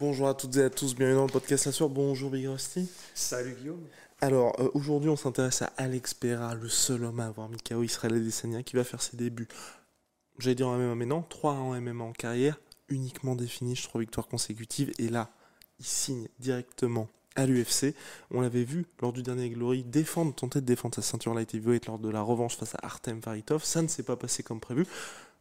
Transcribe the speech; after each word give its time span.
Bonjour 0.00 0.28
à 0.28 0.34
toutes 0.34 0.56
et 0.56 0.62
à 0.62 0.70
tous, 0.70 0.94
bienvenue 0.94 1.16
dans 1.16 1.26
le 1.26 1.32
podcast 1.32 1.66
La. 1.66 1.88
Bonjour 1.88 2.30
Big 2.30 2.46
Rusty. 2.46 2.88
Salut 3.14 3.56
Guillaume. 3.58 3.84
Alors, 4.20 4.54
euh, 4.60 4.70
aujourd'hui, 4.74 5.10
on 5.10 5.16
s'intéresse 5.16 5.62
à 5.62 5.72
Alex 5.76 6.14
Pereira, 6.14 6.54
le 6.54 6.68
seul 6.68 7.02
homme 7.02 7.18
à 7.18 7.26
avoir 7.26 7.48
mis 7.48 7.56
KO 7.58 7.82
Israël 7.82 8.14
Adesanya, 8.14 8.62
qui 8.62 8.76
va 8.76 8.84
faire 8.84 9.02
ses 9.02 9.16
débuts 9.16 9.48
j'allais 10.38 10.54
dire 10.54 10.68
en 10.68 10.78
MMA, 10.78 10.94
mais 10.94 11.06
non, 11.06 11.22
3 11.22 11.52
en 11.54 11.80
MMA 11.80 12.04
en 12.04 12.12
carrière, 12.12 12.60
uniquement 12.88 13.34
des 13.34 13.48
finishes, 13.48 13.82
3 13.88 14.00
victoires 14.00 14.28
consécutives, 14.28 14.92
et 15.00 15.08
là, 15.08 15.30
il 15.80 15.84
signe 15.84 16.28
directement 16.38 17.08
à 17.34 17.46
l'UFC. 17.46 17.92
On 18.30 18.40
l'avait 18.40 18.62
vu 18.62 18.86
lors 19.02 19.12
du 19.12 19.24
dernier 19.24 19.50
Glory 19.50 19.82
défendre, 19.82 20.32
tenter 20.32 20.60
de 20.60 20.66
défendre 20.66 20.94
sa 20.94 21.02
ceinture 21.02 21.34
light 21.34 21.52
heavyweight 21.56 21.86
lors 21.86 21.98
de 21.98 22.08
la 22.08 22.22
revanche 22.22 22.56
face 22.56 22.76
à 22.76 22.86
Artem 22.86 23.20
Faritov. 23.20 23.64
Ça 23.64 23.82
ne 23.82 23.88
s'est 23.88 24.04
pas 24.04 24.16
passé 24.16 24.44
comme 24.44 24.60
prévu. 24.60 24.86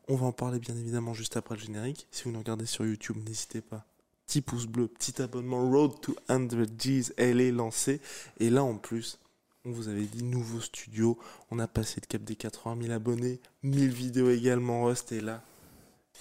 On 0.07 0.15
va 0.15 0.25
en 0.25 0.31
parler 0.31 0.57
bien 0.57 0.75
évidemment 0.75 1.13
juste 1.13 1.37
après 1.37 1.53
le 1.53 1.61
générique. 1.61 2.07
Si 2.09 2.23
vous 2.23 2.31
nous 2.31 2.39
regardez 2.39 2.65
sur 2.65 2.87
YouTube, 2.87 3.17
n'hésitez 3.23 3.61
pas. 3.61 3.85
Petit 4.27 4.41
pouce 4.41 4.65
bleu, 4.65 4.89
petit 4.89 5.21
abonnement. 5.21 5.69
Road 5.69 6.01
to 6.01 6.13
100 6.27 6.47
G's, 6.77 7.13
elle 7.15 7.39
est 7.39 7.51
lancée. 7.51 8.01
Et 8.41 8.49
là 8.49 8.61
en 8.61 8.75
plus, 8.75 9.19
on 9.63 9.71
vous 9.71 9.87
avait 9.87 10.03
dit 10.03 10.23
nouveau 10.23 10.59
studio, 10.59 11.17
on 11.49 11.59
a 11.59 11.67
passé 11.67 12.01
le 12.01 12.07
cap 12.07 12.21
des 12.23 12.35
80 12.35 12.77
000 12.81 12.93
abonnés, 12.93 13.39
1000 13.63 13.89
vidéos 13.89 14.29
également 14.29 14.85
Rust, 14.85 15.11
et 15.11 15.21
là, 15.21 15.41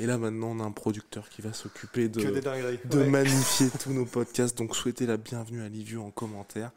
et 0.01 0.07
là 0.07 0.19
maintenant 0.19 0.49
on 0.49 0.61
a 0.61 0.65
un 0.65 0.73
producteur 0.73 1.29
qui 1.29 1.43
va 1.43 1.53
s'occuper 1.53 2.09
de, 2.09 2.21
de 2.21 3.05
magnifier 3.05 3.69
tous 3.81 3.93
nos 3.93 4.05
podcasts, 4.05 4.57
donc 4.57 4.75
souhaitez 4.75 5.07
la 5.07 5.17
bienvenue 5.17 5.63
à 5.63 5.69
Liviu 5.69 5.99
en 5.99 6.11
commentaire. 6.11 6.73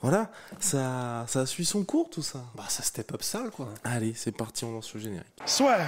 Voilà, 0.00 0.30
ça, 0.60 1.24
ça 1.28 1.46
suit 1.46 1.64
son 1.64 1.84
cours 1.84 2.10
tout 2.10 2.22
ça. 2.22 2.44
Bah 2.54 2.66
ça 2.68 2.82
step 2.82 3.12
up 3.12 3.22
sale 3.22 3.50
quoi. 3.50 3.68
Allez, 3.84 4.12
c'est 4.14 4.32
parti, 4.32 4.64
on 4.64 4.72
lance 4.72 4.92
le 4.94 5.00
générique. 5.00 5.26
Soit 5.46 5.78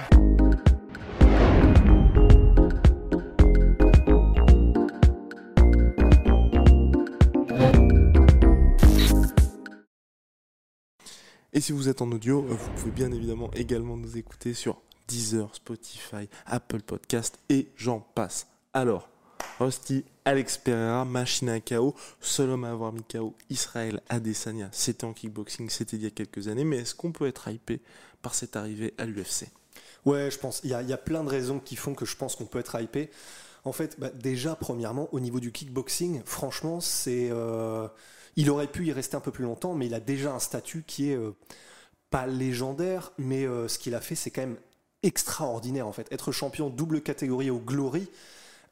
Et 11.55 11.61
si 11.61 11.71
vous 11.71 11.87
êtes 11.87 12.01
en 12.01 12.11
audio, 12.11 12.43
euh, 12.49 12.55
vous 12.55 12.71
pouvez 12.71 12.91
bien 12.91 13.11
évidemment 13.11 13.51
également 13.53 13.95
nous 13.95 14.17
écouter 14.17 14.55
sur 14.55 14.81
Deezer, 15.07 15.53
Spotify, 15.53 16.27
Apple 16.47 16.81
Podcast 16.81 17.37
et 17.47 17.69
j'en 17.75 17.99
passe. 17.99 18.47
Alors, 18.73 19.07
Rusty, 19.59 20.03
Alex 20.25 20.57
Pereira, 20.57 21.05
machine 21.05 21.49
à 21.49 21.59
KO, 21.59 21.93
seul 22.19 22.49
homme 22.49 22.63
à 22.63 22.71
avoir 22.71 22.91
mis 22.91 23.03
KO 23.03 23.35
Israël 23.51 24.01
Adesanya. 24.09 24.69
C'était 24.71 25.05
en 25.05 25.13
kickboxing, 25.13 25.69
c'était 25.69 25.95
il 25.95 26.01
y 26.01 26.07
a 26.07 26.09
quelques 26.09 26.47
années, 26.47 26.63
mais 26.63 26.77
est-ce 26.77 26.95
qu'on 26.95 27.11
peut 27.11 27.27
être 27.27 27.47
hypé 27.47 27.81
par 28.23 28.33
cette 28.33 28.55
arrivée 28.55 28.95
à 28.97 29.05
l'UFC 29.05 29.45
Ouais, 30.05 30.31
je 30.31 30.39
pense. 30.39 30.59
Il 30.63 30.71
y, 30.71 30.73
a, 30.73 30.97
plein 30.97 31.23
de 31.23 31.29
raisons 31.29 31.59
qui 31.59 31.75
font 31.75 31.93
que 31.93 32.05
je 32.05 32.17
pense 32.17 32.35
qu'on 32.35 32.45
peut 32.45 32.59
être 32.59 32.81
hypé. 32.81 33.11
En 33.63 33.73
fait, 33.73 33.99
bah, 33.99 34.09
déjà, 34.09 34.55
premièrement, 34.55 35.07
au 35.11 35.19
niveau 35.19 35.39
du 35.39 35.51
kickboxing, 35.51 36.23
franchement, 36.25 36.81
c'est. 36.81 37.29
Euh, 37.29 37.87
il 38.35 38.49
aurait 38.49 38.67
pu 38.67 38.85
y 38.85 38.91
rester 38.91 39.15
un 39.15 39.19
peu 39.19 39.31
plus 39.31 39.43
longtemps, 39.43 39.73
mais 39.73 39.85
il 39.85 39.93
a 39.93 39.99
déjà 39.99 40.33
un 40.33 40.39
statut 40.39 40.83
qui 40.85 41.11
est 41.11 41.15
euh, 41.15 41.35
pas 42.09 42.27
légendaire, 42.27 43.11
mais 43.17 43.45
euh, 43.45 43.67
ce 43.67 43.77
qu'il 43.77 43.95
a 43.95 44.01
fait, 44.01 44.15
c'est 44.15 44.31
quand 44.31 44.41
même 44.41 44.57
extraordinaire 45.03 45.87
en 45.87 45.91
fait. 45.91 46.11
Être 46.11 46.31
champion 46.31 46.69
double 46.69 47.01
catégorie 47.01 47.49
au 47.49 47.59
Glory. 47.59 48.09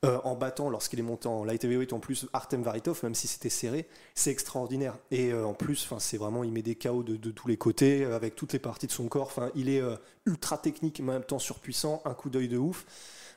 Euh, 0.03 0.17
en 0.23 0.35
battant 0.35 0.71
lorsqu'il 0.71 0.97
est 0.97 1.03
monté 1.03 1.27
en 1.27 1.43
light 1.43 1.63
heavyweight 1.63 1.93
en 1.93 1.99
plus 1.99 2.25
Artem 2.33 2.63
Varitov 2.63 3.01
même 3.03 3.13
si 3.13 3.27
c'était 3.27 3.51
serré 3.51 3.87
c'est 4.15 4.31
extraordinaire 4.31 4.97
et 5.11 5.31
en 5.31 5.53
plus 5.53 5.87
c'est 5.99 6.17
vraiment 6.17 6.43
il 6.43 6.51
met 6.51 6.63
des 6.63 6.73
chaos 6.73 7.03
de, 7.03 7.29
tous 7.29 7.47
les 7.47 7.55
côtés 7.55 8.05
avec 8.05 8.35
toutes 8.35 8.53
les 8.53 8.57
parties 8.57 8.87
de 8.87 8.91
son 8.91 9.07
corps 9.07 9.31
il 9.53 9.69
est 9.69 9.79
ultra 10.25 10.57
technique 10.57 11.01
mais 11.01 11.11
en 11.11 11.13
même 11.13 11.23
temps 11.23 11.37
surpuissant 11.37 12.01
un 12.03 12.15
coup 12.15 12.31
d'œil 12.31 12.47
de 12.47 12.57
ouf 12.57 12.87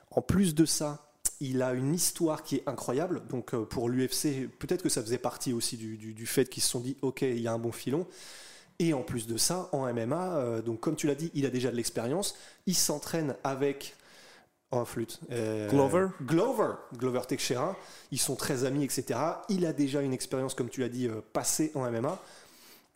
en 0.09 0.23
plus 0.23 0.55
de 0.55 0.65
ça 0.65 1.05
il 1.39 1.61
a 1.61 1.73
une 1.73 1.93
histoire 1.93 2.43
qui 2.43 2.57
est 2.57 2.63
incroyable. 2.67 3.25
Donc 3.27 3.53
euh, 3.53 3.65
pour 3.65 3.89
l'UFC, 3.89 4.47
peut-être 4.59 4.83
que 4.83 4.89
ça 4.89 5.01
faisait 5.01 5.17
partie 5.17 5.53
aussi 5.53 5.77
du, 5.77 6.25
fait 6.25 6.49
qu'ils 6.49 6.63
se 6.63 6.69
sont 6.69 6.79
dit, 6.79 6.97
ok, 7.01 7.21
il 7.21 7.39
y 7.39 7.47
a 7.47 7.53
un 7.53 7.59
bon 7.59 7.71
filon. 7.71 8.07
Et 8.79 8.93
en 8.93 9.03
plus 9.03 9.25
de 9.27 9.37
ça, 9.37 9.69
en 9.71 9.91
MMA, 9.93 10.35
euh, 10.35 10.61
donc 10.61 10.81
comme 10.81 10.95
tu 10.95 11.07
l'as 11.07 11.15
dit, 11.15 11.31
il 11.33 11.45
a 11.45 11.49
déjà 11.49 11.71
de 11.71 11.75
l'expérience. 11.75 12.35
Il 12.65 12.75
s'entraîne 12.75 13.35
avec 13.43 13.95
Oh, 14.71 14.83
flûte. 14.83 15.19
Euh, 15.31 15.69
Glover 15.69 16.07
Glover. 16.23 16.73
Glover 16.97 17.21
Teixeira. 17.27 17.77
Ils 18.11 18.19
sont 18.19 18.35
très 18.35 18.65
amis, 18.65 18.83
etc. 18.83 19.17
Il 19.47 19.65
a 19.65 19.71
déjà 19.71 20.01
une 20.01 20.11
expérience, 20.11 20.53
comme 20.53 20.69
tu 20.69 20.81
l'as 20.81 20.89
dit, 20.89 21.07
passée 21.31 21.71
en 21.75 21.89
MMA 21.89 22.19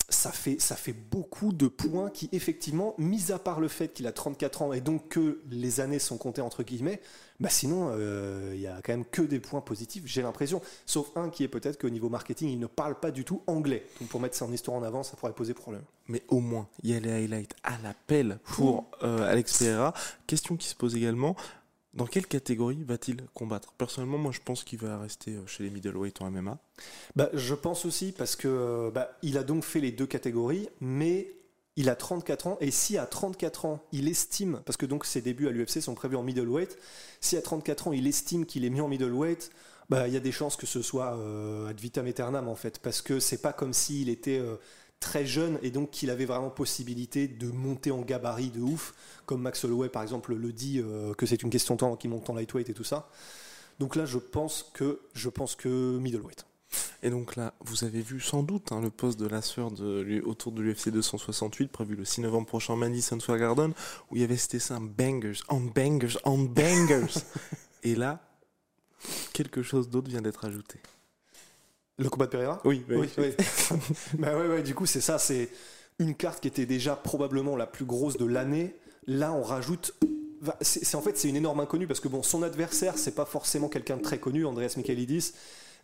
ça 0.09 0.31
fait, 0.31 0.59
ça 0.59 0.75
fait 0.75 0.93
beaucoup 0.93 1.53
de 1.53 1.67
points 1.67 2.09
qui, 2.09 2.29
effectivement, 2.31 2.95
mis 2.97 3.31
à 3.31 3.39
part 3.39 3.59
le 3.59 3.67
fait 3.67 3.93
qu'il 3.93 4.07
a 4.07 4.11
34 4.11 4.61
ans 4.61 4.73
et 4.73 4.81
donc 4.81 5.09
que 5.09 5.41
les 5.49 5.79
années 5.79 5.99
sont 5.99 6.17
comptées 6.17 6.41
entre 6.41 6.63
guillemets, 6.63 7.01
bah 7.39 7.49
sinon, 7.49 7.89
euh, 7.91 8.51
il 8.53 8.59
y 8.59 8.67
a 8.67 8.81
quand 8.83 8.91
même 8.91 9.05
que 9.05 9.21
des 9.21 9.39
points 9.39 9.61
positifs, 9.61 10.03
j'ai 10.05 10.21
l'impression. 10.21 10.61
Sauf 10.85 11.15
un 11.15 11.29
qui 11.29 11.43
est 11.43 11.47
peut-être 11.47 11.79
qu'au 11.79 11.89
niveau 11.89 12.09
marketing, 12.09 12.49
il 12.49 12.59
ne 12.59 12.67
parle 12.67 12.99
pas 12.99 13.11
du 13.11 13.23
tout 13.23 13.41
anglais. 13.47 13.85
Donc 13.99 14.09
pour 14.09 14.19
mettre 14.19 14.35
ça 14.35 14.45
en 14.45 14.51
histoire 14.51 14.77
en 14.77 14.83
avant, 14.83 15.03
ça 15.03 15.15
pourrait 15.15 15.33
poser 15.33 15.53
problème. 15.53 15.83
Mais 16.07 16.23
au 16.27 16.39
moins, 16.39 16.67
il 16.83 16.89
y 16.89 16.95
a 16.95 16.99
les 16.99 17.11
highlights 17.11 17.55
à 17.63 17.77
l'appel 17.83 18.39
pour 18.43 18.85
euh, 19.03 19.29
Alex 19.29 19.59
Pereira. 19.59 19.93
Question 20.27 20.57
qui 20.57 20.67
se 20.67 20.75
pose 20.75 20.95
également, 20.95 21.35
dans 21.93 22.05
quelle 22.05 22.27
catégorie 22.27 22.83
va-t-il 22.83 23.17
combattre? 23.33 23.73
Personnellement, 23.73 24.17
moi, 24.17 24.31
je 24.31 24.39
pense 24.43 24.63
qu'il 24.63 24.79
va 24.79 24.99
rester 24.99 25.31
euh, 25.31 25.45
chez 25.47 25.63
les 25.63 25.69
middleweight 25.69 26.21
en 26.21 26.29
MMA. 26.29 26.59
Bah, 27.15 27.29
je 27.33 27.55
pense 27.55 27.85
aussi 27.85 28.11
parce 28.11 28.35
que 28.35 28.47
euh, 28.47 28.91
bah, 28.91 29.17
il 29.23 29.37
a 29.37 29.43
donc 29.43 29.63
fait 29.63 29.79
les 29.79 29.91
deux 29.91 30.05
catégories, 30.05 30.69
mais 30.81 31.33
il 31.75 31.89
a 31.89 31.95
34 31.95 32.47
ans 32.47 32.57
et 32.61 32.71
si 32.71 32.97
à 32.97 33.05
34 33.05 33.65
ans 33.65 33.79
il 33.91 34.07
estime, 34.07 34.61
parce 34.65 34.77
que 34.77 34.85
donc 34.85 35.05
ses 35.05 35.21
débuts 35.21 35.47
à 35.47 35.51
l'UFC 35.51 35.81
sont 35.81 35.95
prévus 35.95 36.15
en 36.15 36.23
middleweight, 36.23 36.77
si 37.21 37.37
à 37.37 37.41
34 37.41 37.87
ans 37.87 37.93
il 37.93 38.05
estime 38.05 38.45
qu'il 38.45 38.65
est 38.65 38.69
mis 38.69 38.81
en 38.81 38.87
middleweight, 38.89 39.49
bah 39.89 40.07
il 40.07 40.13
y 40.13 40.17
a 40.17 40.19
des 40.19 40.31
chances 40.31 40.57
que 40.57 40.67
ce 40.67 40.81
soit 40.81 41.15
euh, 41.15 41.69
ad 41.69 41.79
vitam 41.79 42.05
aeternam 42.05 42.47
en 42.47 42.55
fait, 42.55 42.79
parce 42.79 43.01
que 43.01 43.19
c'est 43.19 43.41
pas 43.41 43.53
comme 43.53 43.73
s'il 43.73 44.09
était 44.09 44.41
très 44.99 45.25
jeune 45.25 45.59
et 45.61 45.71
donc 45.71 45.91
qu'il 45.91 46.09
avait 46.09 46.25
vraiment 46.25 46.49
possibilité 46.49 47.27
de 47.27 47.47
monter 47.47 47.91
en 47.91 48.01
gabarit 48.01 48.49
de 48.49 48.61
ouf, 48.61 48.93
comme 49.25 49.41
Max 49.41 49.63
Holloway 49.63 49.89
par 49.89 50.03
exemple 50.03 50.35
le 50.35 50.51
dit 50.51 50.79
euh, 50.79 51.13
que 51.13 51.25
c'est 51.25 51.41
une 51.43 51.49
question 51.49 51.75
de 51.75 51.79
temps 51.79 51.95
qu'il 51.95 52.09
monte 52.09 52.29
en 52.29 52.35
lightweight 52.35 52.69
et 52.69 52.73
tout 52.73 52.83
ça. 52.83 53.09
Donc 53.79 53.95
là, 53.95 54.05
je 54.05 54.17
pense 54.17 54.69
que 54.73 54.99
je 55.13 55.29
pense 55.29 55.55
que 55.55 55.97
middleweight. 55.97 56.45
Et 57.01 57.09
donc 57.09 57.35
là, 57.35 57.53
vous 57.61 57.83
avez 57.83 58.01
vu 58.01 58.19
sans 58.19 58.43
doute 58.43 58.71
hein, 58.71 58.81
le 58.81 58.89
poste 58.89 59.19
de 59.19 59.25
la 59.25 59.41
sœur 59.41 59.71
de, 59.71 60.21
autour 60.23 60.51
de 60.51 60.61
l'UFC 60.61 60.89
268 60.89 61.71
prévu 61.71 61.95
le 61.95 62.05
6 62.05 62.21
novembre 62.21 62.45
prochain 62.45 62.75
Madison 62.75 63.19
Square 63.19 63.39
Garden 63.39 63.73
où 64.11 64.15
il 64.15 64.21
y 64.21 64.23
avait 64.23 64.37
c'était 64.37 64.59
ça 64.59 64.79
bangers 64.79 65.39
on 65.49 65.61
bangers 65.61 66.17
on 66.25 66.37
bangers. 66.39 67.21
et 67.83 67.95
là, 67.95 68.21
quelque 69.33 69.63
chose 69.63 69.89
d'autre 69.89 70.09
vient 70.09 70.21
d'être 70.21 70.45
ajouté. 70.45 70.79
Le 71.99 72.09
combat 72.09 72.25
de 72.25 72.31
Pereira 72.31 72.61
Oui, 72.63 72.83
oui. 72.89 73.09
oui, 73.17 73.27
bah 74.17 74.37
ouais, 74.37 74.47
ouais, 74.47 74.63
du 74.63 74.73
coup, 74.73 74.85
c'est 74.85 75.01
ça, 75.01 75.19
c'est 75.19 75.49
une 75.99 76.15
carte 76.15 76.39
qui 76.39 76.47
était 76.47 76.65
déjà 76.65 76.95
probablement 76.95 77.55
la 77.55 77.67
plus 77.67 77.85
grosse 77.85 78.17
de 78.17 78.25
l'année. 78.25 78.73
Là, 79.05 79.33
on 79.33 79.43
rajoute. 79.43 79.93
C'est 80.61 80.95
en 80.95 81.01
fait 81.01 81.17
c'est 81.17 81.27
une 81.27 81.35
énorme 81.35 81.59
inconnue 81.59 81.85
parce 81.85 81.99
que 81.99 82.07
bon, 82.07 82.23
son 82.23 82.43
adversaire, 82.43 82.97
c'est 82.97 83.13
pas 83.13 83.25
forcément 83.25 83.67
quelqu'un 83.67 83.97
de 83.97 84.01
très 84.01 84.19
connu, 84.19 84.45
Andreas 84.45 84.75
Michaelidis. 84.77 85.33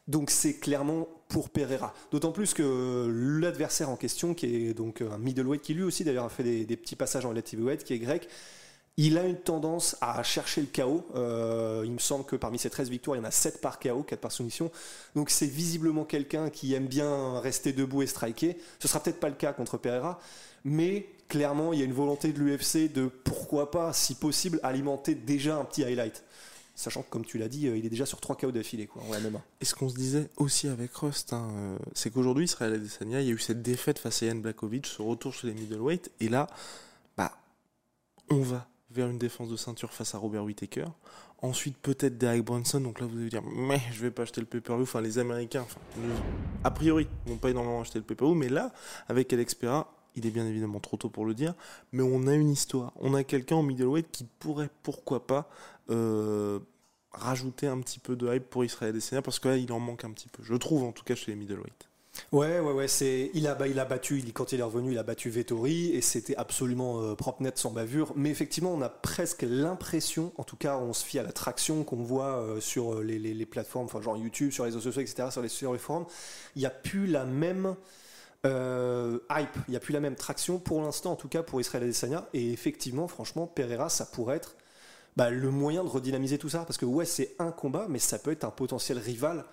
Donc 0.08 0.30
c'est 0.30 0.54
clairement 0.54 1.08
pour 1.28 1.50
Pereira. 1.50 1.94
D'autant 2.12 2.32
plus 2.32 2.54
que 2.54 3.10
l'adversaire 3.42 3.90
en 3.90 3.98
question, 3.98 4.34
qui 4.34 4.68
est 4.68 4.74
donc 4.74 5.02
un 5.02 5.18
middleweight, 5.18 5.62
qui 5.62 5.74
lui 5.74 5.84
aussi 5.84 6.06
d'ailleurs 6.06 6.26
a 6.26 6.30
fait 6.30 6.44
des, 6.44 6.64
des 6.64 6.78
petits 6.78 6.96
passages 6.96 7.26
en 7.26 7.34
light 7.34 7.54
heavyweight, 7.54 7.84
qui 7.84 7.94
est 7.94 8.00
grec, 8.00 8.30
il 8.98 9.18
a 9.18 9.26
une 9.26 9.38
tendance 9.38 9.98
à 10.00 10.24
chercher 10.24 10.62
le 10.62 10.68
chaos. 10.68 11.06
Euh, 11.16 11.84
il 11.86 11.92
me 11.92 12.00
semble 12.00 12.26
que 12.26 12.36
parmi 12.36 12.58
ces 12.58 12.70
13 12.70 12.90
victoires, 12.90 13.18
il 13.18 13.20
y 13.20 13.22
en 13.22 13.28
a 13.28 13.32
7 13.32 13.60
par 13.60 13.80
chaos, 13.80 14.04
4 14.04 14.20
par 14.20 14.32
soumission. 14.32 14.72
Donc 15.16 15.30
c'est 15.30 15.48
visiblement 15.48 16.06
quelqu'un 16.06 16.50
qui 16.50 16.74
aime 16.74 16.88
bien 16.88 17.40
rester 17.40 17.74
debout 17.74 18.04
et 18.04 18.08
striker. 18.08 18.58
Ce 18.80 18.88
sera 18.88 19.02
peut-être 19.02 19.20
pas 19.20 19.30
le 19.30 19.36
cas 19.36 19.52
contre 19.52 19.78
Pereira, 19.78 20.20
mais 20.64 21.10
clairement, 21.28 21.74
il 21.74 21.80
y 21.80 21.82
a 21.82 21.86
une 21.86 21.94
volonté 21.94 22.32
de 22.32 22.40
l'UFC 22.40 22.92
de 22.92 23.08
pourquoi 23.08 23.70
pas, 23.70 23.92
si 23.92 24.16
possible, 24.16 24.60
alimenter 24.64 25.14
déjà 25.14 25.58
un 25.58 25.66
petit 25.66 25.84
highlight. 25.84 26.24
Sachant 26.78 27.04
que, 27.04 27.10
comme 27.10 27.26
tu 27.26 27.38
l'as 27.38 27.48
dit, 27.48 27.68
euh, 27.68 27.78
il 27.78 27.86
est 27.86 27.90
déjà 27.90 28.06
sur 28.06 28.20
3 28.20 28.36
KO 28.36 28.52
d'affilée, 28.52 28.86
quoi, 28.86 29.02
en 29.04 29.20
MMA. 29.20 29.42
Et 29.62 29.66
ce 29.66 29.76
qu'on 29.76 29.88
se 29.88 29.96
disait 29.96 30.30
aussi 30.36 30.68
avec 30.68 30.94
Rust, 30.94 31.32
hein, 31.32 31.48
euh, 31.56 31.78
c'est 31.94 32.12
qu'aujourd'hui, 32.12 32.46
Israël 32.46 32.74
Adesanya, 32.74 33.22
il 33.22 33.28
y 33.28 33.30
a 33.30 33.34
eu 33.34 33.40
cette 33.40 33.62
défaite 33.62 33.98
face 33.98 34.24
à 34.24 34.26
Ian 34.26 34.36
Blakovic, 34.36 34.86
ce 34.86 35.02
retour 35.02 35.34
chez 35.34 35.48
les 35.48 35.54
middleweight, 35.54 36.12
et 36.20 36.28
là, 36.28 36.48
bah, 37.16 37.32
on 38.30 38.42
va 38.42 38.68
vers 38.96 39.10
une 39.10 39.18
défense 39.18 39.50
de 39.50 39.58
ceinture 39.58 39.92
face 39.92 40.16
à 40.16 40.18
Robert 40.18 40.44
Whittaker. 40.44 40.86
Ensuite, 41.42 41.78
peut-être 41.78 42.18
Derek 42.18 42.44
Brunson. 42.44 42.80
Donc 42.80 43.00
là, 43.00 43.06
vous 43.06 43.18
allez 43.18 43.30
dire, 43.30 43.44
mais 43.44 43.82
je 43.92 44.02
vais 44.02 44.12
pas 44.12 44.24
acheter 44.24 44.42
le 44.42 44.48
pay-per-view. 44.48 44.84
Enfin, 44.84 45.02
les 45.02 45.20
Américains, 45.20 45.66
a 46.64 46.72
priori, 46.72 47.08
vont 47.26 47.38
pas 47.38 47.50
énormément 47.50 47.82
acheter 47.82 48.00
le 48.00 48.06
pay-per-view. 48.06 48.36
Mais 48.36 48.50
là, 48.50 48.74
avec 49.10 49.32
Alex 49.34 49.54
Pereira, 49.54 49.94
il 50.16 50.26
est 50.26 50.32
bien 50.32 50.48
évidemment 50.48 50.80
trop 50.80 50.98
tôt 50.98 51.10
pour 51.10 51.26
le 51.26 51.34
dire, 51.34 51.54
mais 51.92 52.04
on 52.04 52.26
a 52.28 52.34
une 52.34 52.50
histoire. 52.50 52.94
On 52.96 53.14
a 53.14 53.24
quelqu'un 53.24 53.58
en 53.58 53.64
middleweight 53.64 54.10
qui 54.12 54.26
pourrait, 54.40 54.70
pourquoi 54.82 55.28
pas, 55.28 55.50
euh, 55.90 56.60
rajouter 57.12 57.68
un 57.68 57.80
petit 57.82 58.00
peu 58.00 58.16
de 58.16 58.34
hype 58.34 58.50
pour 58.50 58.64
Israël 58.64 58.92
Adesanya 58.92 59.22
parce 59.22 59.40
que 59.40 59.50
là, 59.50 59.58
il 59.58 59.72
en 59.72 59.80
manque 59.80 60.06
un 60.06 60.12
petit 60.12 60.30
peu. 60.30 60.42
Je 60.44 60.56
trouve 60.56 60.84
en 60.84 60.92
tout 60.92 61.04
cas 61.04 61.16
chez 61.16 61.32
les 61.32 61.38
middleweight. 61.38 61.90
Ouais, 62.32 62.60
ouais, 62.60 62.72
ouais. 62.72 62.88
C'est, 62.88 63.32
il 63.34 63.48
a, 63.48 63.58
il 63.68 63.80
a 63.80 63.86
battu, 63.86 64.20
il, 64.20 64.34
quand 64.34 64.52
il 64.52 64.60
est 64.60 64.64
revenu, 64.64 64.92
il 64.92 64.98
a 64.98 65.04
battu 65.04 65.30
Vettori 65.30 65.92
et 65.92 66.02
c'était 66.02 66.36
absolument 66.36 67.02
euh, 67.02 67.16
propre 67.16 67.42
net 67.44 67.58
sans 67.58 67.72
bavure. 67.72 68.14
Mais 68.16 68.30
effectivement, 68.30 68.74
on 68.74 68.82
a 68.82 68.90
presque 68.90 69.44
l'impression, 69.48 70.32
en 70.38 70.44
tout 70.44 70.56
cas, 70.58 70.78
on 70.78 70.94
se 70.94 71.06
fie 71.06 71.20
à 71.20 71.24
la 71.24 71.32
traction 71.32 71.84
qu'on 71.84 72.04
voit 72.04 72.38
euh, 72.38 72.60
sur 72.60 73.02
les, 73.02 73.20
les, 73.20 73.34
les, 73.34 73.46
plateformes, 73.46 73.86
enfin 73.86 74.02
genre 74.02 74.18
YouTube, 74.18 74.52
sur 74.52 74.64
les 74.64 74.70
réseaux 74.70 74.82
sociaux, 74.82 75.02
etc., 75.02 75.30
sur 75.32 75.42
les, 75.42 75.78
forums. 75.80 76.06
Il 76.56 76.60
n'y 76.60 76.66
a 76.66 76.72
plus 76.72 77.08
la 77.08 77.26
même 77.26 77.76
euh, 78.46 79.20
hype, 79.32 79.56
il 79.68 79.72
n'y 79.72 79.78
a 79.78 79.80
plus 79.80 79.94
la 79.94 80.00
même 80.00 80.16
traction 80.16 80.60
pour 80.60 80.82
l'instant, 80.82 81.14
en 81.14 81.16
tout 81.16 81.28
cas 81.28 81.44
pour 81.44 81.60
Israël 81.60 81.84
Adesanya. 81.84 82.28
Et 82.34 82.52
effectivement, 82.52 83.08
franchement, 83.08 83.48
Pereira, 83.48 83.90
ça 83.90 84.06
pourrait 84.06 84.38
être 84.38 84.56
bah, 85.16 85.30
le 85.30 85.50
moyen 85.50 85.84
de 85.84 85.90
redynamiser 85.90 86.38
tout 86.38 86.50
ça. 86.50 86.60
Parce 86.66 86.78
que 86.78 86.86
ouais, 86.86 87.06
c'est 87.06 87.36
un 87.40 87.52
combat, 87.52 87.88
mais 87.90 88.00
ça 88.00 88.20
peut 88.20 88.32
être 88.32 88.44
un 88.44 88.52
potentiel 88.52 89.00
rival. 89.00 89.46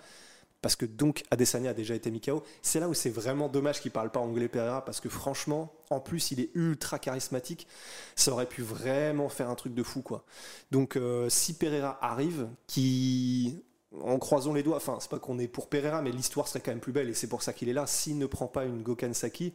Parce 0.63 0.77
que 0.77 0.85
donc 0.85 1.23
Adesanya 1.29 1.71
a 1.71 1.73
déjà 1.73 1.93
été 1.93 2.09
Mikao. 2.09 2.41
C'est 2.61 2.79
là 2.79 2.87
où 2.87 2.93
c'est 2.93 3.09
vraiment 3.09 3.49
dommage 3.49 3.81
qu'il 3.81 3.91
parle 3.91 4.09
pas 4.09 4.21
anglais 4.21 4.47
Pereira. 4.47 4.83
Parce 4.85 5.01
que 5.01 5.09
franchement, 5.09 5.73
en 5.89 5.99
plus, 5.99 6.31
il 6.31 6.39
est 6.39 6.49
ultra 6.55 6.99
charismatique. 6.99 7.67
Ça 8.15 8.31
aurait 8.31 8.47
pu 8.47 8.61
vraiment 8.61 9.27
faire 9.27 9.49
un 9.49 9.55
truc 9.55 9.75
de 9.75 9.83
fou, 9.83 10.01
quoi. 10.01 10.23
Donc 10.71 10.95
euh, 10.95 11.29
si 11.29 11.53
Pereira 11.53 11.99
arrive, 12.01 12.47
qui 12.65 13.61
en 14.01 14.17
croisant 14.17 14.53
les 14.53 14.63
doigts, 14.63 14.77
enfin, 14.77 14.97
c'est 15.01 15.11
pas 15.11 15.19
qu'on 15.19 15.37
est 15.37 15.49
pour 15.49 15.67
Pereira, 15.67 16.01
mais 16.01 16.11
l'histoire 16.11 16.47
serait 16.47 16.61
quand 16.61 16.71
même 16.71 16.79
plus 16.79 16.93
belle 16.93 17.09
et 17.09 17.13
c'est 17.13 17.27
pour 17.27 17.43
ça 17.43 17.51
qu'il 17.51 17.67
est 17.67 17.73
là. 17.73 17.85
S'il 17.85 18.17
ne 18.17 18.25
prend 18.25 18.47
pas 18.47 18.63
une 18.63 18.81
Gokan 18.81 19.13
Saki, 19.13 19.53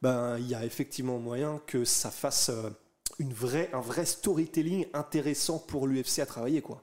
ben, 0.00 0.38
il 0.38 0.48
y 0.48 0.54
a 0.54 0.64
effectivement 0.64 1.18
moyen 1.18 1.60
que 1.66 1.84
ça 1.84 2.10
fasse 2.10 2.48
euh, 2.48 2.70
une 3.18 3.34
vraie, 3.34 3.68
un 3.74 3.80
vrai 3.82 4.06
storytelling 4.06 4.86
intéressant 4.94 5.58
pour 5.58 5.86
l'UFC 5.86 6.20
à 6.20 6.26
travailler, 6.26 6.62
quoi. 6.62 6.82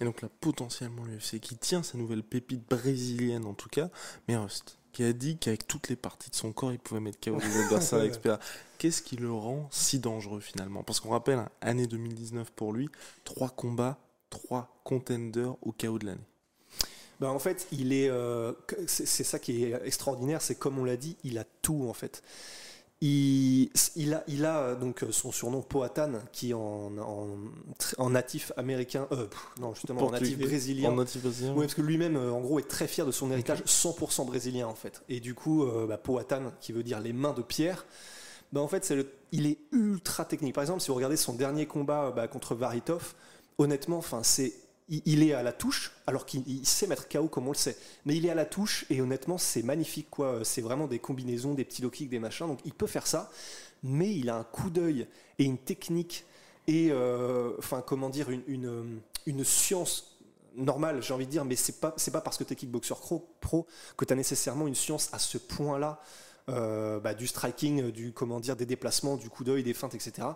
Et 0.00 0.04
donc 0.04 0.22
là, 0.22 0.28
potentiellement 0.40 1.04
l'UFC 1.04 1.40
qui 1.40 1.56
tient 1.56 1.82
sa 1.82 1.98
nouvelle 1.98 2.22
pépite 2.22 2.68
brésilienne 2.68 3.44
en 3.44 3.54
tout 3.54 3.68
cas, 3.68 3.90
mais 4.26 4.36
Rust, 4.36 4.78
qui 4.92 5.04
a 5.04 5.12
dit 5.12 5.36
qu'avec 5.36 5.66
toutes 5.66 5.88
les 5.88 5.96
parties 5.96 6.30
de 6.30 6.34
son 6.34 6.52
corps, 6.52 6.72
il 6.72 6.78
pouvait 6.78 7.00
mettre 7.00 7.18
KO 7.20 7.38
des 7.38 7.62
adversaires 7.64 8.02
experts. 8.04 8.38
Qu'est-ce 8.78 9.02
qui 9.02 9.16
le 9.16 9.32
rend 9.32 9.68
si 9.70 9.98
dangereux 9.98 10.40
finalement? 10.40 10.82
Parce 10.82 11.00
qu'on 11.00 11.10
rappelle, 11.10 11.38
hein, 11.38 11.48
année 11.60 11.86
2019 11.86 12.50
pour 12.50 12.72
lui, 12.72 12.88
trois 13.24 13.50
combats, 13.50 13.98
trois 14.30 14.80
contenders 14.84 15.56
au 15.62 15.72
KO 15.72 15.98
de 15.98 16.06
l'année. 16.06 16.20
Ben 17.20 17.28
en 17.28 17.38
fait, 17.38 17.68
il 17.70 17.92
est, 17.92 18.08
euh, 18.08 18.52
c'est 18.86 19.06
ça 19.06 19.38
qui 19.38 19.64
est 19.64 19.80
extraordinaire, 19.84 20.42
c'est 20.42 20.56
comme 20.56 20.78
on 20.78 20.84
l'a 20.84 20.96
dit, 20.96 21.16
il 21.22 21.38
a 21.38 21.44
tout 21.62 21.86
en 21.88 21.92
fait. 21.92 22.22
Il, 23.00 23.70
il, 23.96 24.14
a, 24.14 24.24
il 24.28 24.46
a 24.46 24.74
donc 24.76 25.04
son 25.10 25.30
surnom 25.30 25.60
Poatan, 25.60 26.12
qui 26.32 26.54
en, 26.54 26.92
en, 27.98 28.10
natif 28.10 28.52
américain, 28.56 29.06
euh, 29.12 29.26
non 29.60 29.74
justement 29.74 30.06
en 30.06 30.10
natif 30.10 30.38
brésilien. 30.38 30.90
En 30.90 30.96
natif 30.96 31.22
brésilien. 31.22 31.52
Oui, 31.52 31.62
parce 31.62 31.74
que 31.74 31.82
lui-même, 31.82 32.16
euh, 32.16 32.32
en 32.32 32.40
gros, 32.40 32.58
est 32.58 32.68
très 32.68 32.86
fier 32.86 33.04
de 33.04 33.12
son 33.12 33.30
héritage 33.30 33.62
100% 33.66 34.24
brésilien 34.24 34.68
en 34.68 34.74
fait. 34.74 35.02
Et 35.08 35.20
du 35.20 35.34
coup, 35.34 35.66
bah, 35.88 35.98
Poatan, 35.98 36.52
qui 36.60 36.72
veut 36.72 36.82
dire 36.82 37.00
les 37.00 37.12
mains 37.12 37.34
de 37.34 37.42
pierre, 37.42 37.84
bah, 38.52 38.60
en 38.60 38.68
fait, 38.68 38.88
le, 38.90 39.10
il 39.32 39.46
est 39.46 39.58
ultra 39.72 40.24
technique. 40.24 40.54
Par 40.54 40.62
exemple, 40.62 40.80
si 40.80 40.88
vous 40.88 40.94
regardez 40.94 41.16
son 41.16 41.34
dernier 41.34 41.66
combat 41.66 42.12
bah, 42.14 42.28
contre 42.28 42.54
Varitov, 42.54 43.14
honnêtement, 43.58 43.98
enfin, 43.98 44.22
c'est 44.22 44.54
il 44.88 45.22
est 45.22 45.32
à 45.32 45.42
la 45.42 45.52
touche, 45.52 45.92
alors 46.06 46.26
qu'il 46.26 46.66
sait 46.66 46.86
mettre 46.86 47.08
KO 47.08 47.28
comme 47.28 47.48
on 47.48 47.52
le 47.52 47.56
sait. 47.56 47.76
Mais 48.04 48.16
il 48.16 48.26
est 48.26 48.30
à 48.30 48.34
la 48.34 48.44
touche 48.44 48.84
et 48.90 49.00
honnêtement, 49.00 49.38
c'est 49.38 49.62
magnifique 49.62 50.08
quoi. 50.10 50.40
C'est 50.44 50.60
vraiment 50.60 50.86
des 50.86 50.98
combinaisons, 50.98 51.54
des 51.54 51.64
petits 51.64 51.82
low 51.82 51.90
kicks, 51.90 52.10
des 52.10 52.18
machins. 52.18 52.46
Donc 52.46 52.60
il 52.64 52.74
peut 52.74 52.86
faire 52.86 53.06
ça, 53.06 53.30
mais 53.82 54.14
il 54.14 54.28
a 54.28 54.36
un 54.36 54.44
coup 54.44 54.70
d'œil 54.70 55.06
et 55.38 55.44
une 55.44 55.58
technique 55.58 56.24
et 56.66 56.88
euh, 56.90 57.52
dire 58.10 58.28
une, 58.30 59.44
science 59.44 60.18
normale, 60.56 61.02
j'ai 61.02 61.14
envie 61.14 61.26
de 61.26 61.30
dire. 61.30 61.44
Mais 61.44 61.56
c'est 61.56 61.80
pas 61.80 61.92
pas 61.92 62.20
parce 62.20 62.36
que 62.36 62.44
tu 62.44 62.52
es 62.52 62.56
kickboxer 62.56 62.94
pro, 63.40 63.66
que 63.96 64.04
tu 64.04 64.12
as 64.12 64.16
nécessairement 64.16 64.66
une 64.66 64.74
science 64.74 65.08
à 65.12 65.18
ce 65.18 65.38
point-là 65.38 66.00
euh, 66.50 67.00
bah, 67.00 67.14
du 67.14 67.26
striking, 67.26 67.90
du 67.90 68.12
comment 68.12 68.40
dire 68.40 68.56
des 68.56 68.66
déplacements, 68.66 69.16
du 69.16 69.30
coup 69.30 69.44
d'œil, 69.44 69.62
des 69.62 69.74
feintes, 69.74 69.94
etc. 69.94 70.28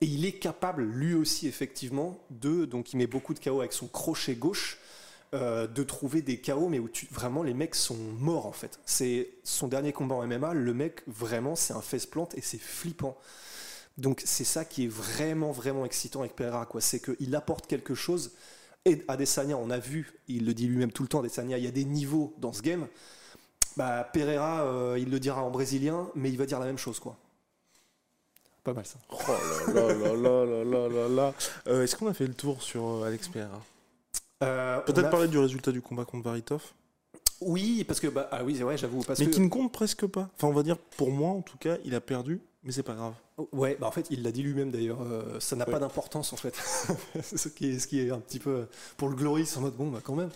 Et 0.00 0.06
il 0.06 0.24
est 0.24 0.38
capable, 0.38 0.82
lui 0.82 1.14
aussi, 1.14 1.48
effectivement, 1.48 2.18
de. 2.30 2.64
Donc, 2.64 2.92
il 2.92 2.96
met 2.98 3.06
beaucoup 3.06 3.34
de 3.34 3.40
KO 3.40 3.60
avec 3.60 3.72
son 3.72 3.88
crochet 3.88 4.34
gauche. 4.34 4.78
Euh, 5.34 5.66
de 5.66 5.82
trouver 5.82 6.22
des 6.22 6.40
KO, 6.40 6.70
mais 6.70 6.78
où 6.78 6.88
vraiment 7.10 7.42
les 7.42 7.52
mecs 7.52 7.74
sont 7.74 7.98
morts 8.18 8.46
en 8.46 8.52
fait. 8.52 8.80
C'est 8.86 9.28
son 9.44 9.68
dernier 9.68 9.92
combat 9.92 10.14
en 10.14 10.26
MMA, 10.26 10.54
le 10.54 10.72
mec 10.72 11.02
vraiment 11.06 11.54
c'est 11.54 11.74
un 11.74 11.82
face 11.82 12.06
plante 12.06 12.34
et 12.38 12.40
c'est 12.40 12.56
flippant. 12.56 13.14
Donc 13.98 14.22
c'est 14.24 14.44
ça 14.44 14.64
qui 14.64 14.84
est 14.84 14.88
vraiment 14.88 15.52
vraiment 15.52 15.84
excitant 15.84 16.20
avec 16.20 16.34
Pereira 16.34 16.64
quoi, 16.64 16.80
c'est 16.80 17.00
qu'il 17.00 17.36
apporte 17.36 17.66
quelque 17.66 17.94
chose. 17.94 18.32
Et 18.86 19.04
Adesanya, 19.06 19.58
on 19.58 19.68
a 19.68 19.78
vu, 19.78 20.14
il 20.28 20.46
le 20.46 20.54
dit 20.54 20.66
lui-même 20.66 20.92
tout 20.92 21.02
le 21.02 21.10
temps, 21.10 21.20
Adesanya, 21.20 21.58
il 21.58 21.64
y 21.64 21.68
a 21.68 21.72
des 21.72 21.84
niveaux 21.84 22.34
dans 22.38 22.54
ce 22.54 22.62
game. 22.62 22.88
Bah 23.76 24.08
Pereira, 24.10 24.62
euh, 24.62 24.98
il 24.98 25.10
le 25.10 25.20
dira 25.20 25.42
en 25.42 25.50
brésilien, 25.50 26.08
mais 26.14 26.30
il 26.30 26.38
va 26.38 26.46
dire 26.46 26.58
la 26.58 26.64
même 26.64 26.78
chose 26.78 27.00
quoi. 27.00 27.18
Pas 28.64 28.72
mal 28.72 28.84
ça. 28.84 28.98
Oh 29.10 29.16
là 29.72 29.92
là 29.92 30.14
là 30.14 30.44
là 30.44 30.64
là 30.64 30.88
là 30.88 31.08
là 31.08 31.34
euh, 31.68 31.84
Est-ce 31.84 31.96
qu'on 31.96 32.08
a 32.08 32.14
fait 32.14 32.26
le 32.26 32.34
tour 32.34 32.62
sur 32.62 32.84
euh, 32.86 33.06
Alex 33.06 33.28
Pereira? 33.28 33.62
Euh, 34.42 34.80
Peut-être 34.80 35.10
parler 35.10 35.28
du 35.28 35.38
résultat 35.38 35.72
du 35.72 35.80
combat 35.80 36.04
contre 36.04 36.24
Varitov? 36.24 36.62
Oui, 37.40 37.84
parce 37.84 38.00
que 38.00 38.08
bah 38.08 38.28
ah 38.32 38.42
oui, 38.44 38.60
ouais, 38.62 38.76
j'avoue. 38.76 39.04
mais 39.18 39.30
qui 39.30 39.40
ne 39.40 39.48
compte 39.48 39.72
presque 39.72 40.06
pas. 40.06 40.28
Enfin, 40.36 40.48
on 40.48 40.52
va 40.52 40.64
dire 40.64 40.76
pour 40.76 41.10
moi, 41.10 41.30
en 41.30 41.40
tout 41.40 41.56
cas, 41.56 41.76
il 41.84 41.94
a 41.94 42.00
perdu, 42.00 42.40
mais 42.64 42.72
c'est 42.72 42.82
pas 42.82 42.94
grave. 42.94 43.14
Oh, 43.36 43.48
ouais, 43.52 43.76
bah 43.80 43.86
en 43.86 43.92
fait, 43.92 44.08
il 44.10 44.24
l'a 44.24 44.32
dit 44.32 44.42
lui-même 44.42 44.72
d'ailleurs. 44.72 44.98
ça 45.38 45.54
n'a 45.54 45.64
pas 45.64 45.78
d'importance 45.78 46.32
en 46.32 46.36
fait. 46.36 46.56
ce 47.22 47.48
qui 47.48 47.70
est 47.70 47.78
ce 47.78 47.86
qui 47.86 48.00
est 48.00 48.10
un 48.10 48.18
petit 48.18 48.40
peu 48.40 48.66
pour 48.96 49.08
le 49.08 49.14
glory, 49.14 49.48
en 49.56 49.60
mode 49.60 49.76
bon, 49.76 49.88
bah 49.88 50.00
quand 50.02 50.16
même. 50.16 50.30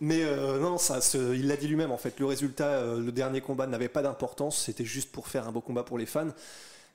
Mais 0.00 0.24
non, 0.58 0.78
ça, 0.78 1.00
il 1.14 1.46
l'a 1.46 1.56
dit 1.56 1.68
lui-même 1.68 1.92
en 1.92 1.98
fait. 1.98 2.18
Le 2.18 2.24
résultat, 2.24 2.96
le 2.96 3.12
dernier 3.12 3.42
combat 3.42 3.66
n'avait 3.66 3.90
pas 3.90 4.02
d'importance. 4.02 4.64
C'était 4.64 4.86
juste 4.86 5.12
pour 5.12 5.28
faire 5.28 5.46
un 5.46 5.52
beau 5.52 5.60
combat 5.60 5.82
pour 5.82 5.98
les 5.98 6.06
fans. 6.06 6.30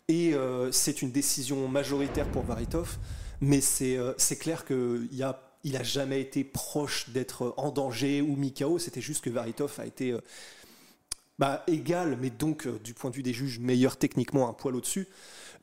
Et 0.08 0.34
euh, 0.34 0.72
c'est 0.72 1.02
une 1.02 1.12
décision 1.12 1.68
majoritaire 1.68 2.30
pour 2.30 2.44
Varitov, 2.44 2.98
mais 3.40 3.62
c'est 3.62 3.98
euh, 3.98 4.14
clair 4.40 4.66
qu'il 4.66 5.24
a, 5.24 5.54
il 5.64 5.78
a 5.78 5.84
jamais 5.84 6.22
été 6.22 6.44
proche 6.44 7.10
d'être 7.10 7.54
en 7.58 7.72
danger 7.72 8.22
ou 8.22 8.36
Mikao. 8.36 8.80
C'était 8.80 9.02
juste 9.02 9.24
que 9.24 9.30
Varitov 9.30 9.80
a 9.80 9.86
été 9.86 10.12
euh, 10.12 10.20
bah, 11.40 11.64
égal, 11.68 12.18
mais 12.20 12.30
donc 12.30 12.68
du 12.84 12.94
point 12.94 13.10
de 13.10 13.16
vue 13.16 13.24
des 13.24 13.34
juges, 13.34 13.60
meilleur 13.60 13.98
techniquement, 13.98 14.50
un 14.50 14.54
poil 14.54 14.76
au-dessus. 14.76 15.08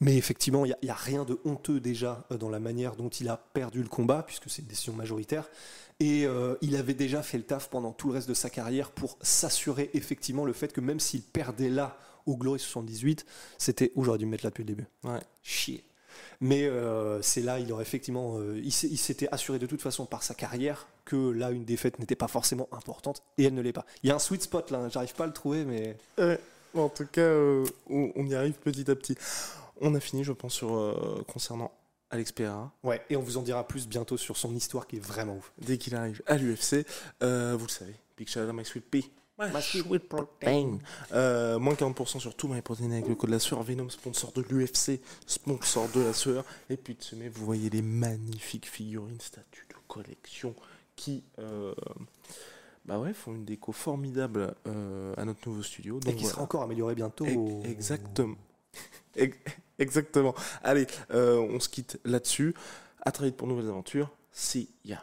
Mais 0.01 0.17
effectivement, 0.17 0.65
il 0.65 0.75
n'y 0.83 0.91
a, 0.91 0.95
rien 0.95 1.25
de 1.25 1.39
honteux 1.45 1.81
déjà 1.81 2.25
dans 2.39 2.49
la 2.49 2.61
manière 2.61 2.95
dont 2.95 3.09
il 3.09 3.29
a 3.29 3.37
perdu 3.37 3.83
le 3.83 3.89
combat, 3.89 4.23
puisque 4.23 4.49
c'est 4.49 4.63
une 4.63 4.69
décision 4.69 4.93
majoritaire. 4.93 5.51
Et 5.99 6.25
il 6.63 6.77
avait 6.77 6.95
déjà 6.95 7.21
fait 7.25 7.37
le 7.37 7.43
taf 7.43 7.69
pendant 7.69 7.91
tout 7.91 8.07
le 8.07 8.15
reste 8.15 8.29
de 8.29 8.35
sa 8.35 8.49
carrière 8.49 8.93
pour 8.93 9.19
s'assurer 9.21 9.91
effectivement 9.95 10.45
le 10.45 10.53
fait 10.53 10.73
que 10.73 10.81
même 10.81 11.01
s'il 11.01 11.23
perdait 11.23 11.69
là 11.69 11.99
au 12.29 12.37
Glory 12.37 12.61
78, 12.61 13.27
c'était 13.57 13.91
où 13.95 14.05
j'aurais 14.05 14.19
dû 14.19 14.27
me 14.27 14.33
mettre 14.33 14.45
là 14.45 14.51
depuis 14.51 14.63
le 14.63 14.69
début. 14.69 14.87
Ouais. 15.03 15.21
Chier. 15.43 15.83
Mais 16.41 16.67
euh, 16.67 17.23
c'est 17.23 17.41
là, 17.41 17.59
il 17.59 17.73
aurait 17.73 17.83
effectivement, 17.83 18.39
euh, 18.39 18.61
il 18.63 18.71
s'était 18.71 19.29
assuré 19.33 19.59
de 19.59 19.67
toute 19.67 19.83
façon 19.83 20.05
par 20.05 20.23
sa 20.23 20.35
carrière 20.35 20.87
que 21.05 21.31
là, 21.31 21.51
une 21.51 21.65
défaite 21.65 21.99
n'était 21.99 22.17
pas 22.17 22.29
forcément 22.29 22.69
importante 22.71 23.23
et 23.39 23.45
elle 23.45 23.55
ne 23.55 23.63
l'est 23.63 23.73
pas. 23.73 23.87
Il 24.03 24.09
y 24.09 24.13
a 24.13 24.15
un 24.15 24.21
sweet 24.21 24.43
spot 24.43 24.71
là, 24.71 24.89
j'arrive 24.89 25.15
pas 25.15 25.25
à 25.25 25.27
le 25.27 25.33
trouver, 25.33 25.65
mais. 25.65 25.97
en 26.75 26.89
tout 26.89 27.07
cas, 27.07 27.23
euh, 27.23 27.65
on 27.89 28.27
y 28.27 28.35
arrive 28.35 28.55
petit 28.55 28.89
à 28.91 28.95
petit. 28.95 29.17
On 29.81 29.95
a 29.95 30.01
fini, 30.01 30.23
je 30.23 30.33
pense, 30.33 30.55
sur 30.55 31.25
concernant 31.33 31.73
Alex 32.11 32.33
Pereira. 32.33 32.73
Ouais, 32.83 33.01
et 33.11 33.17
on 33.17 33.21
vous 33.21 33.37
en 33.37 33.43
dira 33.43 33.67
plus 33.67 33.89
bientôt 33.89 34.17
sur 34.17 34.37
son 34.37 34.55
histoire 34.55 34.87
qui 34.87 34.97
est 34.97 35.05
vraiment 35.05 35.37
ouf. 35.37 35.53
Dès 35.59 35.79
qu'il 35.79 35.95
arrive 35.95 36.21
à 36.27 36.37
l'UFC, 36.37 36.85
vous 37.21 37.65
le 37.65 37.69
savez, 37.69 37.95
Big 38.17 38.29
Shout 38.29 38.41
out 38.41 38.53
My 38.53 38.65
P. 39.39 39.61
Sweet 39.61 40.09
Protein. 40.09 40.79
Euh, 41.13 41.59
moins 41.59 41.75
40% 41.75 42.19
sur 42.19 42.35
tout 42.35 42.49
MyProtein 42.49 42.91
avec 42.91 43.09
le 43.09 43.15
code 43.15 43.31
de 43.31 43.35
la 43.35 43.39
sueur. 43.39 43.63
Venom, 43.63 43.89
sponsor 43.89 44.33
de 44.33 44.43
l'UFC, 44.43 45.01
sponsor 45.27 45.89
de 45.95 46.01
la 46.01 46.13
sueur. 46.13 46.45
Et 46.69 46.77
puis 46.77 46.95
de 46.95 47.03
semaine, 47.03 47.31
vous 47.33 47.45
voyez 47.45 47.71
les 47.71 47.83
magnifiques 47.83 48.69
figurines, 48.69 49.21
statues 49.21 49.67
de 49.69 49.77
collection 49.87 50.55
qui 50.97 51.23
euh, 51.39 51.75
bah 52.85 52.99
ouais, 52.99 53.13
font 53.13 53.33
une 53.33 53.45
déco 53.45 53.71
formidable 53.71 54.55
euh, 54.67 55.15
à 55.17 55.25
notre 55.25 55.49
nouveau 55.49 55.63
studio. 55.63 56.01
Donc 56.01 56.13
Et 56.13 56.17
qui 56.17 56.25
sera 56.25 56.43
encore 56.43 56.63
amélioré 56.63 56.95
bientôt. 56.95 57.63
Exactement. 57.65 58.37
Exactement. 59.79 60.35
Allez, 60.65 60.87
on 61.11 61.61
se 61.61 61.69
quitte 61.69 62.01
là-dessus. 62.05 62.55
À 63.03 63.13
très 63.13 63.27
vite 63.27 63.37
pour 63.37 63.47
de 63.47 63.53
nouvelles 63.53 63.71
aventures. 63.71 64.11
See 64.33 64.69
ya. 64.85 65.03